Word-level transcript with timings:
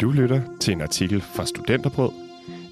Du 0.00 0.10
lytter 0.10 0.42
til 0.60 0.72
en 0.72 0.80
artikel 0.80 1.20
fra 1.20 1.46
Studenterbrød, 1.46 2.10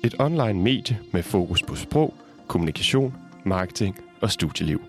et 0.05 0.15
online 0.19 0.63
medie 0.63 1.01
med 1.13 1.23
fokus 1.23 1.63
på 1.63 1.75
sprog, 1.75 2.15
kommunikation, 2.49 3.15
marketing 3.45 3.99
og 4.21 4.31
studieliv. 4.31 4.81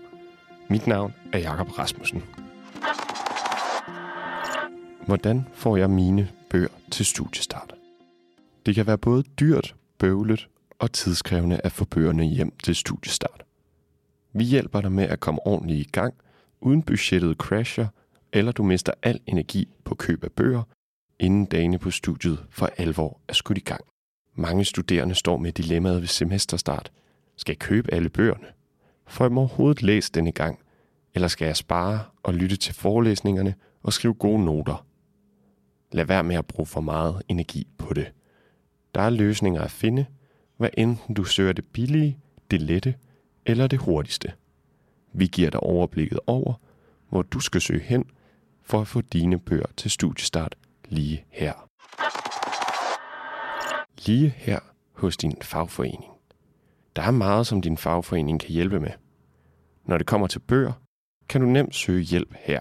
Mit 0.70 0.86
navn 0.86 1.14
er 1.32 1.38
Jakob 1.38 1.78
Rasmussen. 1.78 2.22
Hvordan 5.06 5.46
får 5.54 5.76
jeg 5.76 5.90
mine 5.90 6.28
bøger 6.50 6.68
til 6.90 7.06
studiestart? 7.06 7.74
Det 8.66 8.74
kan 8.74 8.86
være 8.86 8.98
både 8.98 9.22
dyrt, 9.22 9.74
bøvlet 9.98 10.48
og 10.78 10.92
tidskrævende 10.92 11.60
at 11.64 11.72
få 11.72 11.84
bøgerne 11.84 12.24
hjem 12.24 12.52
til 12.62 12.74
studiestart. 12.74 13.44
Vi 14.32 14.44
hjælper 14.44 14.80
dig 14.80 14.92
med 14.92 15.04
at 15.04 15.20
komme 15.20 15.46
ordentligt 15.46 15.88
i 15.88 15.90
gang, 15.90 16.14
uden 16.60 16.82
budgettet 16.82 17.36
crasher, 17.36 17.86
eller 18.32 18.52
du 18.52 18.62
mister 18.62 18.92
al 19.02 19.20
energi 19.26 19.68
på 19.84 19.94
køb 19.94 20.24
af 20.24 20.32
bøger, 20.32 20.62
inden 21.20 21.44
dagene 21.44 21.78
på 21.78 21.90
studiet 21.90 22.44
for 22.50 22.70
alvor 22.76 23.20
er 23.28 23.32
skudt 23.32 23.58
i 23.58 23.60
gang. 23.60 23.84
Mange 24.34 24.64
studerende 24.64 25.14
står 25.14 25.36
med 25.36 25.52
dilemmaet 25.52 26.00
ved 26.00 26.08
semesterstart. 26.08 26.92
Skal 27.36 27.52
jeg 27.52 27.58
købe 27.58 27.94
alle 27.94 28.08
bøgerne? 28.08 28.46
Får 29.06 29.24
jeg 29.24 29.36
overhovedet 29.36 29.82
læst 29.82 30.14
denne 30.14 30.32
gang? 30.32 30.58
Eller 31.14 31.28
skal 31.28 31.46
jeg 31.46 31.56
spare 31.56 32.00
og 32.22 32.34
lytte 32.34 32.56
til 32.56 32.74
forelæsningerne 32.74 33.54
og 33.82 33.92
skrive 33.92 34.14
gode 34.14 34.44
noter? 34.44 34.86
Lad 35.92 36.04
være 36.04 36.24
med 36.24 36.36
at 36.36 36.46
bruge 36.46 36.66
for 36.66 36.80
meget 36.80 37.22
energi 37.28 37.66
på 37.78 37.94
det. 37.94 38.12
Der 38.94 39.00
er 39.00 39.10
løsninger 39.10 39.60
at 39.60 39.70
finde, 39.70 40.06
hvad 40.56 40.70
enten 40.78 41.14
du 41.14 41.24
søger 41.24 41.52
det 41.52 41.64
billige, 41.64 42.18
det 42.50 42.62
lette 42.62 42.94
eller 43.46 43.66
det 43.66 43.78
hurtigste. 43.78 44.32
Vi 45.12 45.26
giver 45.26 45.50
dig 45.50 45.60
overblikket 45.60 46.20
over, 46.26 46.54
hvor 47.08 47.22
du 47.22 47.40
skal 47.40 47.60
søge 47.60 47.82
hen 47.82 48.04
for 48.62 48.80
at 48.80 48.88
få 48.88 49.00
dine 49.00 49.38
bøger 49.38 49.66
til 49.76 49.90
studiestart 49.90 50.56
lige 50.88 51.24
her. 51.30 51.52
Lige 54.06 54.34
her 54.36 54.60
hos 54.92 55.16
din 55.16 55.36
fagforening. 55.42 56.12
Der 56.96 57.02
er 57.02 57.10
meget, 57.10 57.46
som 57.46 57.60
din 57.60 57.76
fagforening 57.76 58.40
kan 58.40 58.50
hjælpe 58.50 58.80
med. 58.80 58.90
Når 59.84 59.98
det 59.98 60.06
kommer 60.06 60.26
til 60.26 60.38
bøger, 60.38 60.72
kan 61.28 61.40
du 61.40 61.46
nemt 61.46 61.74
søge 61.74 62.02
hjælp 62.02 62.34
her. 62.34 62.60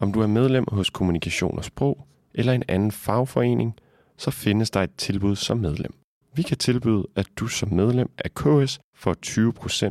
Om 0.00 0.12
du 0.12 0.20
er 0.20 0.26
medlem 0.26 0.64
hos 0.68 0.90
Kommunikation 0.90 1.58
og 1.58 1.64
Sprog 1.64 2.06
eller 2.34 2.52
en 2.52 2.62
anden 2.68 2.92
fagforening, 2.92 3.74
så 4.16 4.30
findes 4.30 4.70
der 4.70 4.80
et 4.80 4.94
tilbud 4.96 5.36
som 5.36 5.58
medlem. 5.58 5.94
Vi 6.34 6.42
kan 6.42 6.56
tilbyde, 6.56 7.06
at 7.16 7.28
du 7.36 7.46
som 7.46 7.72
medlem 7.72 8.10
af 8.18 8.34
KS 8.34 8.80
får 8.96 9.14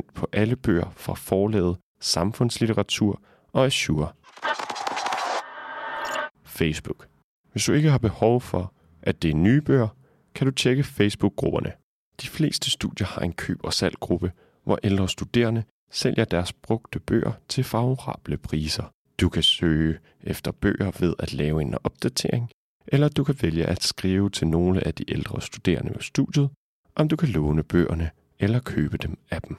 på 0.14 0.28
alle 0.32 0.56
bøger 0.56 0.90
fra 0.96 1.14
forlaget 1.14 1.76
Samfundslitteratur 2.00 3.20
og 3.52 3.64
Azure. 3.66 4.08
Facebook. 6.44 7.13
Hvis 7.54 7.64
du 7.64 7.72
ikke 7.72 7.90
har 7.90 7.98
behov 7.98 8.40
for, 8.40 8.72
at 9.02 9.22
det 9.22 9.30
er 9.30 9.34
nye 9.34 9.60
bøger, 9.60 9.88
kan 10.34 10.46
du 10.46 10.50
tjekke 10.50 10.82
Facebook-grupperne. 10.82 11.72
De 12.22 12.28
fleste 12.28 12.70
studier 12.70 13.06
har 13.06 13.20
en 13.20 13.32
køb- 13.32 13.64
og 13.64 13.72
salggruppe, 13.72 14.32
hvor 14.64 14.78
ældre 14.82 15.08
studerende 15.08 15.62
sælger 15.90 16.24
deres 16.24 16.52
brugte 16.52 17.00
bøger 17.00 17.32
til 17.48 17.64
favorable 17.64 18.36
priser. 18.36 18.84
Du 19.20 19.28
kan 19.28 19.42
søge 19.42 19.98
efter 20.22 20.52
bøger 20.52 20.90
ved 21.00 21.14
at 21.18 21.32
lave 21.32 21.62
en 21.62 21.74
opdatering, 21.84 22.50
eller 22.86 23.08
du 23.08 23.24
kan 23.24 23.36
vælge 23.42 23.66
at 23.66 23.82
skrive 23.82 24.30
til 24.30 24.46
nogle 24.46 24.86
af 24.86 24.94
de 24.94 25.10
ældre 25.10 25.40
studerende 25.40 25.94
ved 25.94 26.00
studiet, 26.02 26.50
om 26.96 27.08
du 27.08 27.16
kan 27.16 27.28
låne 27.28 27.62
bøgerne 27.62 28.10
eller 28.38 28.60
købe 28.60 28.96
dem 28.96 29.18
af 29.30 29.42
dem. 29.42 29.56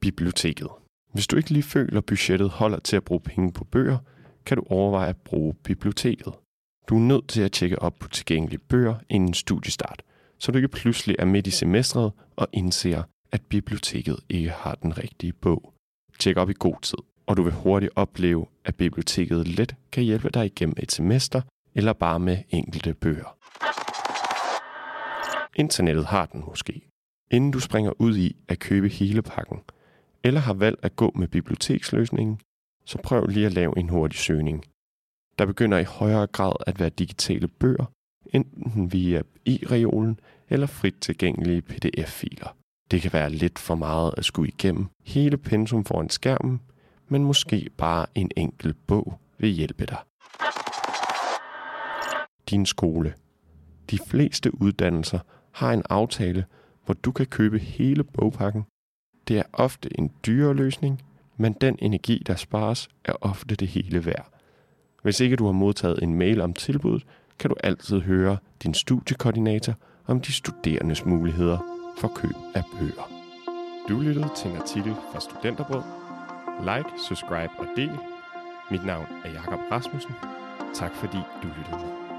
Biblioteket. 0.00 0.68
Hvis 1.12 1.26
du 1.26 1.36
ikke 1.36 1.50
lige 1.50 1.62
føler, 1.62 1.98
at 1.98 2.06
budgettet 2.06 2.50
holder 2.50 2.78
til 2.78 2.96
at 2.96 3.04
bruge 3.04 3.20
penge 3.20 3.52
på 3.52 3.64
bøger, 3.64 3.98
kan 4.46 4.56
du 4.56 4.64
overveje 4.70 5.08
at 5.08 5.16
bruge 5.16 5.54
biblioteket. 5.54 6.32
Du 6.88 6.96
er 6.96 7.00
nødt 7.00 7.28
til 7.28 7.42
at 7.42 7.52
tjekke 7.52 7.82
op 7.82 7.94
på 8.00 8.08
tilgængelige 8.08 8.58
bøger 8.58 8.94
inden 9.08 9.34
studiestart, 9.34 10.02
så 10.38 10.52
du 10.52 10.58
ikke 10.58 10.68
pludselig 10.68 11.16
er 11.18 11.24
midt 11.24 11.46
i 11.46 11.50
semestret 11.50 12.12
og 12.36 12.48
indser, 12.52 13.02
at 13.32 13.42
biblioteket 13.42 14.16
ikke 14.28 14.50
har 14.50 14.74
den 14.74 14.98
rigtige 14.98 15.32
bog. 15.32 15.72
Tjek 16.18 16.36
op 16.36 16.50
i 16.50 16.54
god 16.58 16.80
tid, 16.82 16.98
og 17.26 17.36
du 17.36 17.42
vil 17.42 17.52
hurtigt 17.52 17.92
opleve, 17.96 18.46
at 18.64 18.74
biblioteket 18.74 19.48
let 19.48 19.74
kan 19.92 20.04
hjælpe 20.04 20.30
dig 20.30 20.46
igennem 20.46 20.76
et 20.78 20.92
semester 20.92 21.42
eller 21.74 21.92
bare 21.92 22.20
med 22.20 22.38
enkelte 22.50 22.94
bøger. 22.94 23.36
Internettet 25.56 26.06
har 26.06 26.26
den 26.26 26.44
måske. 26.48 26.88
Inden 27.30 27.50
du 27.50 27.60
springer 27.60 27.92
ud 27.98 28.16
i 28.16 28.36
at 28.48 28.58
købe 28.58 28.88
hele 28.88 29.22
pakken, 29.22 29.60
eller 30.24 30.40
har 30.40 30.54
valgt 30.54 30.84
at 30.84 30.96
gå 30.96 31.12
med 31.14 31.28
biblioteksløsningen, 31.28 32.40
så 32.86 32.98
prøv 33.02 33.26
lige 33.26 33.46
at 33.46 33.52
lave 33.52 33.78
en 33.78 33.88
hurtig 33.88 34.18
søgning. 34.18 34.64
Der 35.38 35.46
begynder 35.46 35.78
i 35.78 35.84
højere 35.84 36.26
grad 36.26 36.52
at 36.66 36.80
være 36.80 36.88
digitale 36.88 37.48
bøger, 37.48 37.84
enten 38.32 38.92
via 38.92 39.22
e-reolen 39.46 40.20
eller 40.48 40.66
frit 40.66 40.94
tilgængelige 41.00 41.62
pdf-filer. 41.62 42.56
Det 42.90 43.02
kan 43.02 43.12
være 43.12 43.30
lidt 43.30 43.58
for 43.58 43.74
meget 43.74 44.14
at 44.16 44.24
skulle 44.24 44.48
igennem 44.48 44.86
hele 45.04 45.36
pensum 45.36 45.84
foran 45.84 46.10
skærmen, 46.10 46.60
men 47.08 47.24
måske 47.24 47.70
bare 47.76 48.06
en 48.14 48.30
enkelt 48.36 48.86
bog 48.86 49.20
vil 49.38 49.50
hjælpe 49.50 49.86
dig. 49.86 49.98
Din 52.50 52.66
skole. 52.66 53.14
De 53.90 53.98
fleste 54.06 54.62
uddannelser 54.62 55.18
har 55.52 55.72
en 55.72 55.82
aftale, 55.90 56.44
hvor 56.84 56.94
du 56.94 57.12
kan 57.12 57.26
købe 57.26 57.58
hele 57.58 58.04
bogpakken. 58.04 58.64
Det 59.28 59.38
er 59.38 59.42
ofte 59.52 59.98
en 59.98 60.12
dyrere 60.26 60.54
løsning, 60.54 61.02
men 61.36 61.52
den 61.52 61.78
energi, 61.78 62.22
der 62.26 62.34
spares, 62.34 62.88
er 63.04 63.12
ofte 63.20 63.56
det 63.56 63.68
hele 63.68 64.06
værd. 64.06 64.28
Hvis 65.02 65.20
ikke 65.20 65.36
du 65.36 65.44
har 65.44 65.52
modtaget 65.52 66.02
en 66.02 66.14
mail 66.14 66.40
om 66.40 66.52
tilbuddet, 66.52 67.06
kan 67.38 67.50
du 67.50 67.56
altid 67.64 68.00
høre 68.00 68.36
din 68.62 68.74
studiekoordinator 68.74 69.74
om 70.06 70.20
de 70.20 70.32
studerendes 70.32 71.04
muligheder 71.04 71.58
for 71.98 72.08
køb 72.16 72.36
af 72.54 72.62
bøger. 72.78 73.10
Du 73.88 74.00
lyttede 74.00 74.28
til 74.36 74.50
en 74.50 74.56
artikel 74.56 74.94
fra 75.12 75.20
Studenterbrød. 75.20 75.82
Like, 76.60 76.90
subscribe 77.08 77.52
og 77.58 77.66
del. 77.76 77.90
Mit 78.70 78.84
navn 78.86 79.06
er 79.24 79.30
Jakob 79.30 79.60
Rasmussen. 79.70 80.12
Tak 80.74 80.94
fordi 80.94 81.18
du 81.42 81.48
lyttede 81.48 81.76
med. 81.76 82.15